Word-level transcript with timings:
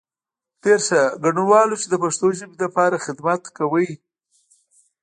ډېر 0.63 0.79
ښه، 0.87 1.01
ګډنوالو 1.23 1.75
چې 1.81 1.87
د 1.89 1.95
پښتو 2.03 2.27
ژبې 2.37 2.57
لپاره 2.63 3.03
خدمت 3.05 3.43
کوئ. 3.57 3.89